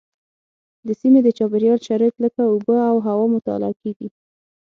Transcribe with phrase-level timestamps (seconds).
[0.87, 4.07] د سیمې د چاپیریال شرایط لکه اوبه او هوا مطالعه کېږي.